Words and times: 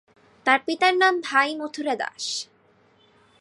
তার 0.45 0.59
পিতার 0.65 0.93
নাম 0.97 1.13
ভাই 1.23 1.49
মথুরা 1.55 1.95
দাস। 1.95 2.25